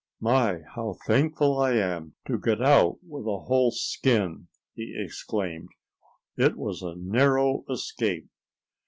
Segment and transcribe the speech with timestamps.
[0.19, 5.69] "My, how thankful I am to get out with a whole skin!" he exclaimed.
[6.35, 8.27] "It was a narrow escape."